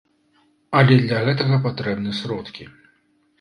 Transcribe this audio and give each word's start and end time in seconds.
Але 0.79 0.95
для 1.01 1.19
гэтага 1.27 1.59
патрэбны 1.67 2.15
сродкі. 2.23 2.69